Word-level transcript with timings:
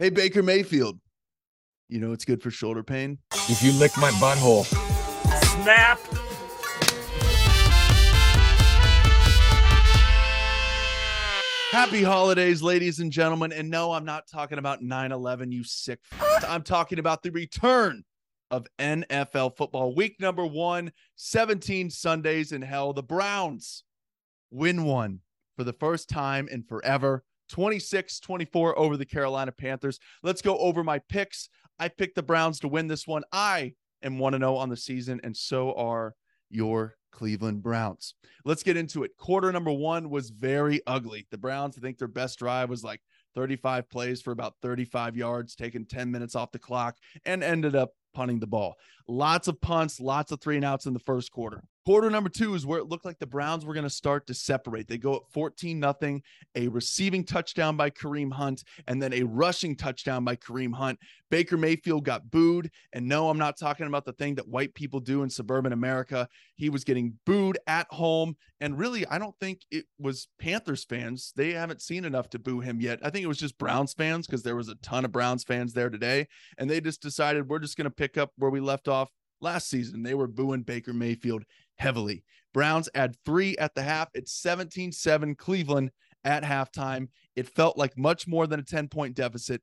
Hey, 0.00 0.10
Baker 0.10 0.44
Mayfield. 0.44 1.00
You 1.88 1.98
know 1.98 2.12
it's 2.12 2.24
good 2.24 2.40
for 2.40 2.52
shoulder 2.52 2.84
pain? 2.84 3.18
If 3.48 3.64
you 3.64 3.72
lick 3.72 3.90
my 3.96 4.12
butthole. 4.12 4.64
Snap. 5.62 5.98
Happy 11.72 12.04
holidays, 12.04 12.62
ladies 12.62 13.00
and 13.00 13.10
gentlemen. 13.10 13.50
And 13.50 13.68
no, 13.68 13.90
I'm 13.92 14.04
not 14.04 14.28
talking 14.30 14.58
about 14.58 14.82
9 14.82 15.10
11, 15.10 15.50
you 15.50 15.64
sick. 15.64 15.98
F- 16.12 16.44
I'm 16.48 16.62
talking 16.62 17.00
about 17.00 17.24
the 17.24 17.32
return 17.32 18.04
of 18.52 18.68
NFL 18.78 19.56
football. 19.56 19.96
Week 19.96 20.20
number 20.20 20.46
one, 20.46 20.92
17 21.16 21.90
Sundays 21.90 22.52
in 22.52 22.62
hell. 22.62 22.92
The 22.92 23.02
Browns 23.02 23.82
win 24.52 24.84
one 24.84 25.20
for 25.56 25.64
the 25.64 25.72
first 25.72 26.08
time 26.08 26.46
in 26.46 26.62
forever. 26.62 27.24
26 27.48 28.20
24 28.20 28.78
over 28.78 28.96
the 28.96 29.06
Carolina 29.06 29.52
Panthers. 29.52 29.98
Let's 30.22 30.42
go 30.42 30.58
over 30.58 30.84
my 30.84 30.98
picks. 30.98 31.48
I 31.78 31.88
picked 31.88 32.16
the 32.16 32.22
Browns 32.22 32.60
to 32.60 32.68
win 32.68 32.88
this 32.88 33.06
one. 33.06 33.22
I 33.32 33.74
am 34.02 34.18
1 34.18 34.32
0 34.34 34.56
on 34.56 34.68
the 34.68 34.76
season, 34.76 35.20
and 35.22 35.36
so 35.36 35.74
are 35.74 36.14
your 36.50 36.96
Cleveland 37.12 37.62
Browns. 37.62 38.14
Let's 38.44 38.62
get 38.62 38.76
into 38.76 39.02
it. 39.04 39.16
Quarter 39.16 39.52
number 39.52 39.72
one 39.72 40.10
was 40.10 40.30
very 40.30 40.80
ugly. 40.86 41.26
The 41.30 41.38
Browns, 41.38 41.76
I 41.76 41.80
think 41.80 41.98
their 41.98 42.08
best 42.08 42.38
drive 42.38 42.70
was 42.70 42.84
like 42.84 43.00
35 43.34 43.88
plays 43.88 44.22
for 44.22 44.32
about 44.32 44.54
35 44.62 45.16
yards, 45.16 45.54
taking 45.54 45.84
10 45.86 46.10
minutes 46.10 46.34
off 46.34 46.52
the 46.52 46.58
clock, 46.58 46.96
and 47.24 47.42
ended 47.42 47.76
up 47.76 47.90
punting 48.14 48.40
the 48.40 48.46
ball. 48.46 48.74
Lots 49.06 49.48
of 49.48 49.60
punts, 49.60 50.00
lots 50.00 50.32
of 50.32 50.40
three 50.40 50.56
and 50.56 50.64
outs 50.64 50.86
in 50.86 50.92
the 50.92 50.98
first 50.98 51.30
quarter. 51.30 51.62
Quarter 51.88 52.10
number 52.10 52.28
two 52.28 52.54
is 52.54 52.66
where 52.66 52.80
it 52.80 52.90
looked 52.90 53.06
like 53.06 53.18
the 53.18 53.26
Browns 53.26 53.64
were 53.64 53.72
going 53.72 53.82
to 53.82 53.88
start 53.88 54.26
to 54.26 54.34
separate. 54.34 54.88
They 54.88 54.98
go 54.98 55.16
at 55.16 55.22
14 55.32 55.80
nothing, 55.80 56.22
a 56.54 56.68
receiving 56.68 57.24
touchdown 57.24 57.78
by 57.78 57.88
Kareem 57.88 58.30
Hunt, 58.30 58.62
and 58.86 59.00
then 59.00 59.14
a 59.14 59.22
rushing 59.22 59.74
touchdown 59.74 60.22
by 60.22 60.36
Kareem 60.36 60.74
Hunt. 60.74 60.98
Baker 61.30 61.56
Mayfield 61.56 62.04
got 62.04 62.30
booed. 62.30 62.70
And 62.92 63.08
no, 63.08 63.30
I'm 63.30 63.38
not 63.38 63.58
talking 63.58 63.86
about 63.86 64.04
the 64.04 64.12
thing 64.12 64.34
that 64.34 64.46
white 64.46 64.74
people 64.74 65.00
do 65.00 65.22
in 65.22 65.30
suburban 65.30 65.72
America. 65.72 66.28
He 66.56 66.68
was 66.68 66.84
getting 66.84 67.14
booed 67.24 67.56
at 67.66 67.86
home. 67.88 68.36
And 68.60 68.78
really, 68.78 69.06
I 69.06 69.18
don't 69.18 69.38
think 69.40 69.62
it 69.70 69.86
was 69.98 70.28
Panthers 70.38 70.84
fans. 70.84 71.32
They 71.36 71.52
haven't 71.52 71.80
seen 71.80 72.04
enough 72.04 72.28
to 72.30 72.38
boo 72.38 72.60
him 72.60 72.82
yet. 72.82 72.98
I 73.02 73.08
think 73.08 73.24
it 73.24 73.28
was 73.28 73.38
just 73.38 73.56
Browns 73.56 73.94
fans 73.94 74.26
because 74.26 74.42
there 74.42 74.56
was 74.56 74.68
a 74.68 74.74
ton 74.82 75.06
of 75.06 75.12
Browns 75.12 75.42
fans 75.42 75.72
there 75.72 75.88
today. 75.88 76.28
And 76.58 76.68
they 76.68 76.82
just 76.82 77.00
decided 77.00 77.48
we're 77.48 77.60
just 77.60 77.78
going 77.78 77.86
to 77.86 77.90
pick 77.90 78.18
up 78.18 78.32
where 78.36 78.50
we 78.50 78.60
left 78.60 78.88
off 78.88 79.08
last 79.40 79.68
season. 79.68 80.02
They 80.02 80.14
were 80.14 80.26
booing 80.26 80.62
Baker 80.62 80.92
Mayfield 80.92 81.44
heavily. 81.78 82.24
Browns 82.54 82.88
add 82.94 83.16
three 83.24 83.56
at 83.58 83.74
the 83.74 83.82
half. 83.82 84.08
It's 84.14 84.32
17 84.32 84.92
7 84.92 85.34
Cleveland 85.34 85.90
at 86.24 86.42
halftime. 86.42 87.08
It 87.36 87.48
felt 87.48 87.76
like 87.76 87.96
much 87.96 88.26
more 88.26 88.46
than 88.46 88.60
a 88.60 88.64
10 88.64 88.88
point 88.88 89.14
deficit. 89.14 89.62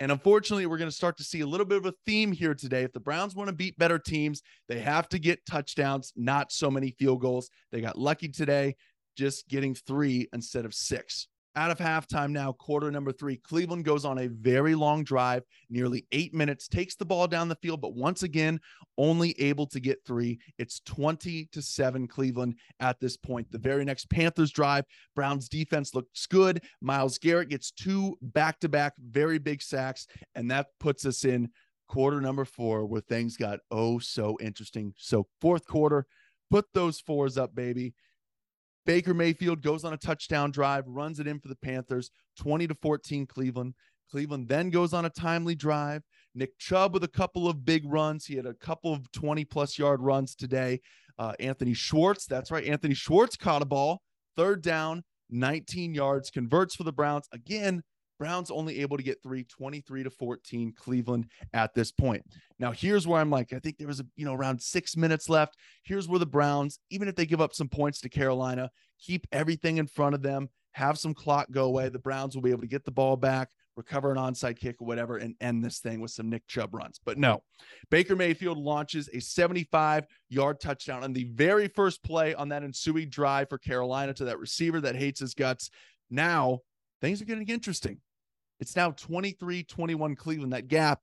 And 0.00 0.10
unfortunately, 0.10 0.66
we're 0.66 0.78
going 0.78 0.90
to 0.90 0.96
start 0.96 1.16
to 1.18 1.24
see 1.24 1.40
a 1.40 1.46
little 1.46 1.66
bit 1.66 1.78
of 1.78 1.86
a 1.86 1.94
theme 2.06 2.32
here 2.32 2.54
today. 2.54 2.82
If 2.82 2.92
the 2.92 3.00
Browns 3.00 3.36
want 3.36 3.48
to 3.48 3.54
beat 3.54 3.78
better 3.78 3.98
teams, 3.98 4.42
they 4.68 4.80
have 4.80 5.08
to 5.10 5.18
get 5.18 5.46
touchdowns, 5.46 6.12
not 6.16 6.50
so 6.50 6.70
many 6.70 6.90
field 6.90 7.20
goals. 7.20 7.50
They 7.70 7.80
got 7.80 7.98
lucky 7.98 8.28
today, 8.28 8.74
just 9.16 9.48
getting 9.48 9.74
three 9.74 10.28
instead 10.32 10.64
of 10.64 10.74
six 10.74 11.28
out 11.54 11.70
of 11.70 11.78
halftime 11.78 12.30
now, 12.30 12.52
quarter 12.52 12.90
number 12.90 13.12
three. 13.12 13.36
Cleveland 13.36 13.84
goes 13.84 14.04
on 14.04 14.18
a 14.18 14.28
very 14.28 14.74
long 14.74 15.04
drive, 15.04 15.42
nearly 15.68 16.06
eight 16.12 16.32
minutes, 16.32 16.68
takes 16.68 16.94
the 16.94 17.04
ball 17.04 17.26
down 17.26 17.48
the 17.48 17.56
field, 17.56 17.80
but 17.80 17.94
once 17.94 18.22
again, 18.22 18.58
only 18.98 19.38
able 19.40 19.66
to 19.66 19.80
get 19.80 19.98
three. 20.06 20.38
It's 20.58 20.80
20 20.86 21.48
to 21.52 21.62
seven 21.62 22.06
Cleveland 22.06 22.56
at 22.80 23.00
this 23.00 23.16
point. 23.16 23.50
The 23.50 23.58
very 23.58 23.84
next 23.84 24.08
Panthers 24.10 24.50
drive, 24.50 24.84
Browns 25.14 25.48
defense 25.48 25.94
looks 25.94 26.26
good. 26.26 26.62
Myles 26.80 27.18
Garrett 27.18 27.50
gets 27.50 27.70
two 27.70 28.16
back 28.22 28.58
to 28.60 28.68
back, 28.68 28.94
very 28.98 29.38
big 29.38 29.62
sacks, 29.62 30.06
and 30.34 30.50
that 30.50 30.68
puts 30.80 31.04
us 31.04 31.24
in 31.24 31.50
quarter 31.88 32.22
number 32.22 32.46
four 32.46 32.86
where 32.86 33.02
things 33.02 33.36
got 33.36 33.58
oh 33.70 33.98
so 33.98 34.38
interesting. 34.40 34.94
So, 34.96 35.26
fourth 35.40 35.66
quarter, 35.66 36.06
put 36.50 36.66
those 36.72 37.00
fours 37.00 37.36
up, 37.36 37.54
baby. 37.54 37.94
Baker 38.84 39.14
Mayfield 39.14 39.62
goes 39.62 39.84
on 39.84 39.92
a 39.92 39.96
touchdown 39.96 40.50
drive, 40.50 40.84
runs 40.86 41.20
it 41.20 41.26
in 41.26 41.38
for 41.38 41.48
the 41.48 41.56
Panthers, 41.56 42.10
20 42.38 42.66
to 42.68 42.74
14 42.74 43.26
Cleveland. 43.26 43.74
Cleveland 44.10 44.48
then 44.48 44.70
goes 44.70 44.92
on 44.92 45.04
a 45.04 45.10
timely 45.10 45.54
drive. 45.54 46.02
Nick 46.34 46.58
Chubb 46.58 46.94
with 46.94 47.04
a 47.04 47.08
couple 47.08 47.48
of 47.48 47.64
big 47.64 47.82
runs. 47.86 48.26
He 48.26 48.36
had 48.36 48.46
a 48.46 48.54
couple 48.54 48.92
of 48.92 49.10
20 49.12 49.44
plus 49.44 49.78
yard 49.78 50.00
runs 50.00 50.34
today. 50.34 50.80
Uh, 51.18 51.32
Anthony 51.40 51.74
Schwartz, 51.74 52.26
that's 52.26 52.50
right. 52.50 52.64
Anthony 52.64 52.94
Schwartz 52.94 53.36
caught 53.36 53.62
a 53.62 53.66
ball, 53.66 54.02
third 54.36 54.62
down, 54.62 55.02
19 55.30 55.94
yards, 55.94 56.30
converts 56.30 56.74
for 56.74 56.84
the 56.84 56.92
Browns. 56.92 57.26
Again, 57.32 57.82
Browns 58.22 58.52
only 58.52 58.78
able 58.78 58.96
to 58.96 59.02
get 59.02 59.20
three, 59.20 59.42
23 59.42 60.04
to 60.04 60.10
14 60.10 60.72
Cleveland 60.78 61.26
at 61.54 61.74
this 61.74 61.90
point. 61.90 62.24
Now, 62.60 62.70
here's 62.70 63.04
where 63.04 63.20
I'm 63.20 63.30
like, 63.30 63.52
I 63.52 63.58
think 63.58 63.78
there 63.78 63.88
was 63.88 63.98
a, 63.98 64.06
you 64.14 64.24
know, 64.24 64.32
around 64.32 64.62
six 64.62 64.96
minutes 64.96 65.28
left. 65.28 65.56
Here's 65.82 66.06
where 66.06 66.20
the 66.20 66.26
Browns, 66.26 66.78
even 66.90 67.08
if 67.08 67.16
they 67.16 67.26
give 67.26 67.40
up 67.40 67.52
some 67.52 67.66
points 67.66 68.00
to 68.02 68.08
Carolina, 68.08 68.70
keep 69.00 69.26
everything 69.32 69.78
in 69.78 69.88
front 69.88 70.14
of 70.14 70.22
them, 70.22 70.50
have 70.70 71.00
some 71.00 71.14
clock 71.14 71.48
go 71.50 71.64
away. 71.64 71.88
The 71.88 71.98
Browns 71.98 72.36
will 72.36 72.42
be 72.42 72.52
able 72.52 72.60
to 72.60 72.68
get 72.68 72.84
the 72.84 72.92
ball 72.92 73.16
back, 73.16 73.48
recover 73.74 74.12
an 74.12 74.18
onside 74.18 74.56
kick 74.56 74.76
or 74.80 74.86
whatever, 74.86 75.16
and 75.16 75.34
end 75.40 75.64
this 75.64 75.80
thing 75.80 76.00
with 76.00 76.12
some 76.12 76.30
Nick 76.30 76.46
Chubb 76.46 76.76
runs. 76.76 77.00
But 77.04 77.18
no, 77.18 77.42
Baker 77.90 78.14
Mayfield 78.14 78.56
launches 78.56 79.08
a 79.12 79.20
75 79.20 80.06
yard 80.28 80.60
touchdown 80.60 81.02
on 81.02 81.12
the 81.12 81.24
very 81.24 81.66
first 81.66 82.04
play 82.04 82.34
on 82.34 82.50
that 82.50 82.62
ensuing 82.62 83.08
drive 83.08 83.48
for 83.48 83.58
Carolina 83.58 84.14
to 84.14 84.26
that 84.26 84.38
receiver 84.38 84.80
that 84.80 84.94
hates 84.94 85.18
his 85.18 85.34
guts. 85.34 85.70
Now, 86.08 86.60
things 87.02 87.20
are 87.20 87.26
getting 87.26 87.48
interesting. 87.48 87.98
It's 88.62 88.76
now 88.76 88.92
23 88.92 89.64
21 89.64 90.14
Cleveland. 90.14 90.52
That 90.52 90.68
gap 90.68 91.00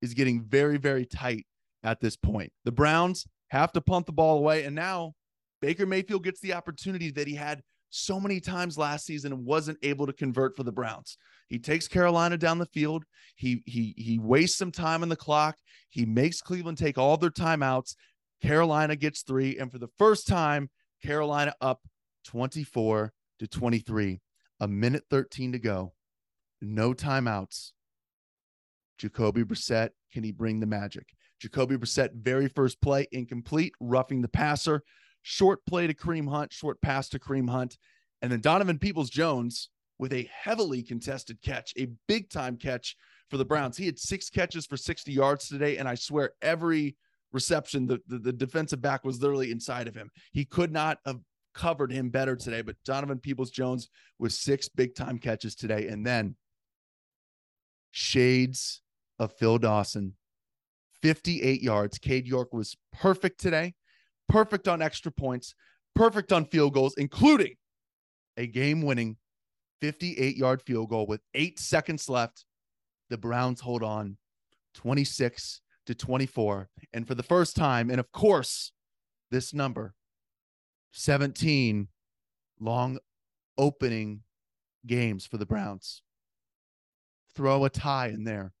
is 0.00 0.14
getting 0.14 0.42
very, 0.42 0.78
very 0.78 1.04
tight 1.04 1.46
at 1.82 2.00
this 2.00 2.16
point. 2.16 2.50
The 2.64 2.72
Browns 2.72 3.26
have 3.48 3.72
to 3.72 3.82
punt 3.82 4.06
the 4.06 4.12
ball 4.12 4.38
away. 4.38 4.64
And 4.64 4.74
now 4.74 5.12
Baker 5.60 5.84
Mayfield 5.84 6.24
gets 6.24 6.40
the 6.40 6.54
opportunity 6.54 7.10
that 7.10 7.28
he 7.28 7.34
had 7.34 7.60
so 7.90 8.18
many 8.18 8.40
times 8.40 8.78
last 8.78 9.04
season 9.04 9.34
and 9.34 9.44
wasn't 9.44 9.76
able 9.82 10.06
to 10.06 10.14
convert 10.14 10.56
for 10.56 10.62
the 10.62 10.72
Browns. 10.72 11.18
He 11.50 11.58
takes 11.58 11.86
Carolina 11.86 12.38
down 12.38 12.56
the 12.56 12.64
field. 12.72 13.04
He 13.36 13.62
he 13.66 13.92
he 13.98 14.18
wastes 14.18 14.56
some 14.56 14.72
time 14.72 15.02
on 15.02 15.10
the 15.10 15.14
clock. 15.14 15.58
He 15.90 16.06
makes 16.06 16.40
Cleveland 16.40 16.78
take 16.78 16.96
all 16.96 17.18
their 17.18 17.28
timeouts. 17.28 17.96
Carolina 18.40 18.96
gets 18.96 19.20
3 19.24 19.58
and 19.58 19.70
for 19.70 19.78
the 19.78 19.90
first 19.98 20.26
time 20.26 20.70
Carolina 21.02 21.52
up 21.60 21.80
24 22.24 23.12
to 23.40 23.46
23. 23.46 24.22
A 24.60 24.68
minute 24.68 25.04
13 25.10 25.52
to 25.52 25.58
go 25.58 25.92
no 26.64 26.92
timeouts. 26.92 27.72
Jacoby 28.98 29.44
Brissett, 29.44 29.90
can 30.12 30.24
he 30.24 30.32
bring 30.32 30.60
the 30.60 30.66
magic? 30.66 31.08
Jacoby 31.40 31.76
Brissett, 31.76 32.12
very 32.14 32.48
first 32.48 32.80
play, 32.80 33.06
incomplete, 33.12 33.74
roughing 33.80 34.22
the 34.22 34.28
passer. 34.28 34.82
Short 35.22 35.64
play 35.66 35.86
to 35.86 35.94
Kareem 35.94 36.28
Hunt, 36.28 36.52
short 36.52 36.80
pass 36.80 37.08
to 37.10 37.18
Kareem 37.18 37.48
Hunt. 37.50 37.76
And 38.22 38.30
then 38.30 38.40
Donovan 38.40 38.78
Peoples 38.78 39.10
Jones 39.10 39.70
with 39.98 40.12
a 40.12 40.28
heavily 40.32 40.82
contested 40.82 41.40
catch, 41.42 41.72
a 41.76 41.88
big 42.08 42.30
time 42.30 42.56
catch 42.56 42.96
for 43.30 43.36
the 43.36 43.44
Browns. 43.44 43.76
He 43.76 43.86
had 43.86 43.98
six 43.98 44.30
catches 44.30 44.66
for 44.66 44.76
60 44.76 45.12
yards 45.12 45.48
today. 45.48 45.76
And 45.76 45.88
I 45.88 45.94
swear, 45.94 46.32
every 46.42 46.96
reception, 47.32 47.86
the, 47.86 48.00
the, 48.06 48.18
the 48.18 48.32
defensive 48.32 48.80
back 48.80 49.04
was 49.04 49.20
literally 49.20 49.50
inside 49.50 49.88
of 49.88 49.94
him. 49.94 50.10
He 50.32 50.44
could 50.44 50.72
not 50.72 50.98
have 51.04 51.20
covered 51.54 51.92
him 51.92 52.10
better 52.10 52.36
today. 52.36 52.62
But 52.62 52.76
Donovan 52.84 53.18
Peoples 53.18 53.50
Jones 53.50 53.88
with 54.18 54.32
six 54.32 54.68
big 54.68 54.94
time 54.94 55.18
catches 55.18 55.54
today. 55.54 55.88
And 55.88 56.06
then 56.06 56.36
shades 57.94 58.82
of 59.20 59.32
Phil 59.32 59.56
Dawson. 59.56 60.14
58 61.00 61.62
yards. 61.62 61.96
Cade 61.98 62.26
York 62.26 62.52
was 62.52 62.76
perfect 62.92 63.38
today, 63.38 63.74
perfect 64.28 64.66
on 64.66 64.82
extra 64.82 65.12
points, 65.12 65.54
perfect 65.94 66.32
on 66.32 66.44
field 66.44 66.74
goals, 66.74 66.94
including 66.98 67.54
a 68.36 68.46
game 68.46 68.82
winning 68.82 69.16
58 69.80 70.36
yard 70.36 70.62
field 70.62 70.88
goal 70.88 71.06
with 71.06 71.20
eight 71.34 71.58
seconds 71.58 72.08
left. 72.08 72.44
The 73.10 73.18
Browns 73.18 73.60
hold 73.60 73.84
on 73.84 74.16
26 74.74 75.60
to 75.86 75.94
24. 75.94 76.68
And 76.92 77.06
for 77.06 77.14
the 77.14 77.22
first 77.22 77.54
time, 77.54 77.90
and 77.90 78.00
of 78.00 78.10
course, 78.10 78.72
this 79.30 79.54
number 79.54 79.94
17 80.92 81.88
long 82.58 82.98
opening 83.56 84.22
games 84.86 85.26
for 85.26 85.36
the 85.36 85.46
Browns 85.46 86.02
throw 87.34 87.64
a 87.64 87.70
tie 87.70 88.08
in 88.08 88.24
there. 88.24 88.52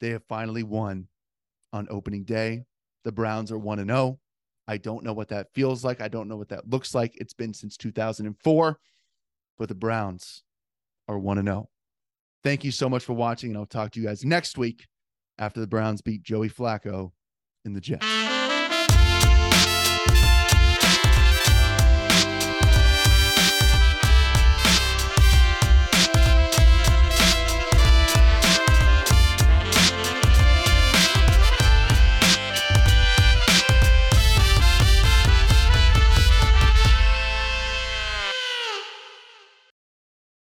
They 0.00 0.10
have 0.10 0.24
finally 0.28 0.62
won 0.62 1.08
on 1.72 1.86
opening 1.90 2.24
day. 2.24 2.64
The 3.04 3.12
Browns 3.12 3.52
are 3.52 3.58
1 3.58 3.78
and 3.78 3.90
0. 3.90 4.18
I 4.68 4.78
don't 4.78 5.04
know 5.04 5.12
what 5.12 5.28
that 5.28 5.52
feels 5.54 5.84
like. 5.84 6.00
I 6.00 6.08
don't 6.08 6.28
know 6.28 6.36
what 6.36 6.48
that 6.48 6.68
looks 6.68 6.94
like. 6.94 7.16
It's 7.16 7.34
been 7.34 7.54
since 7.54 7.76
2004, 7.76 8.78
but 9.58 9.68
the 9.68 9.74
Browns 9.74 10.42
are 11.08 11.18
1 11.18 11.38
and 11.38 11.48
0. 11.48 11.68
Thank 12.42 12.64
you 12.64 12.72
so 12.72 12.88
much 12.88 13.04
for 13.04 13.12
watching, 13.12 13.50
and 13.50 13.58
I'll 13.58 13.66
talk 13.66 13.92
to 13.92 14.00
you 14.00 14.06
guys 14.06 14.24
next 14.24 14.58
week 14.58 14.86
after 15.38 15.60
the 15.60 15.66
Browns 15.66 16.02
beat 16.02 16.22
Joey 16.22 16.50
Flacco 16.50 17.12
in 17.64 17.72
the 17.72 17.80
Jets. 17.80 18.35